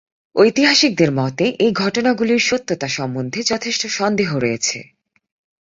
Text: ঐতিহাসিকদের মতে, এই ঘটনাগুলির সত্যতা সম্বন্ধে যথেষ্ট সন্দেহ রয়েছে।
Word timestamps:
ঐতিহাসিকদের 0.35 1.11
মতে, 1.11 1.45
এই 1.59 1.71
ঘটনাগুলির 1.73 2.39
সত্যতা 2.39 2.87
সম্বন্ধে 2.87 3.39
যথেষ্ট 3.43 3.81
সন্দেহ 3.89 4.29
রয়েছে। 4.37 4.79